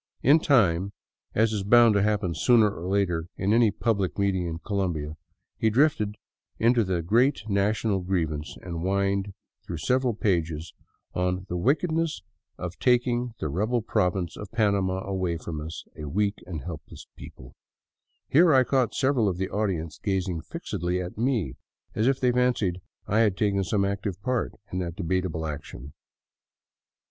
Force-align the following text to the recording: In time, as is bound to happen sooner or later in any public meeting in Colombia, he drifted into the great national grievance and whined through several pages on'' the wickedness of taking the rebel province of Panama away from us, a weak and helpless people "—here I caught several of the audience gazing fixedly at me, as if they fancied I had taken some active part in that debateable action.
In 0.23 0.39
time, 0.39 0.93
as 1.35 1.53
is 1.53 1.63
bound 1.63 1.93
to 1.93 2.01
happen 2.01 2.33
sooner 2.33 2.71
or 2.73 2.89
later 2.89 3.27
in 3.37 3.53
any 3.53 3.69
public 3.69 4.17
meeting 4.17 4.47
in 4.47 4.57
Colombia, 4.57 5.13
he 5.59 5.69
drifted 5.69 6.15
into 6.57 6.83
the 6.83 7.03
great 7.03 7.47
national 7.47 7.99
grievance 7.99 8.57
and 8.63 8.81
whined 8.81 9.35
through 9.63 9.77
several 9.77 10.15
pages 10.15 10.73
on'' 11.13 11.45
the 11.49 11.55
wickedness 11.55 12.23
of 12.57 12.79
taking 12.79 13.35
the 13.37 13.47
rebel 13.47 13.83
province 13.83 14.35
of 14.37 14.51
Panama 14.51 15.05
away 15.07 15.37
from 15.37 15.61
us, 15.63 15.85
a 15.95 16.09
weak 16.09 16.39
and 16.47 16.63
helpless 16.63 17.05
people 17.15 17.53
"—here 18.33 18.51
I 18.55 18.63
caught 18.63 18.95
several 18.95 19.29
of 19.29 19.37
the 19.37 19.51
audience 19.51 19.99
gazing 19.99 20.41
fixedly 20.41 20.99
at 20.99 21.15
me, 21.15 21.57
as 21.93 22.07
if 22.07 22.19
they 22.19 22.31
fancied 22.31 22.81
I 23.05 23.19
had 23.19 23.37
taken 23.37 23.63
some 23.63 23.85
active 23.85 24.19
part 24.23 24.53
in 24.71 24.79
that 24.79 24.95
debateable 24.95 25.45
action. 25.45 25.93